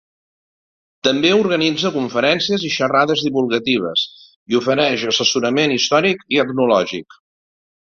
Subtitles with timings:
[1.07, 4.07] També organitza conferències i xerrades divulgatives
[4.55, 7.23] i ofereix assessorament històric i etnològic.